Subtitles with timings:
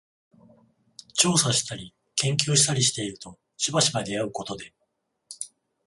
[1.13, 4.73] 調査したり研究したりしているとしばしば出合うことで、